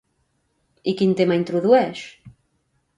I 0.93 0.95
quin 1.03 1.15
tema 1.21 1.39
introdueix? 1.43 2.05